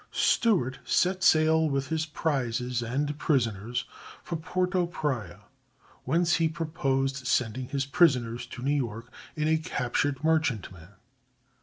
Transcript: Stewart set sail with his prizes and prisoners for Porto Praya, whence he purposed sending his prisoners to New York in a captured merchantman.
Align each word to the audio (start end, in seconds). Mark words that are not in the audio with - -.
Stewart 0.11 0.79
set 0.83 1.21
sail 1.21 1.69
with 1.69 1.89
his 1.89 2.07
prizes 2.07 2.81
and 2.81 3.15
prisoners 3.19 3.85
for 4.23 4.35
Porto 4.35 4.87
Praya, 4.87 5.41
whence 6.05 6.37
he 6.37 6.49
purposed 6.49 7.27
sending 7.27 7.67
his 7.67 7.85
prisoners 7.85 8.47
to 8.47 8.63
New 8.63 8.73
York 8.73 9.11
in 9.35 9.47
a 9.47 9.57
captured 9.59 10.23
merchantman. 10.23 10.89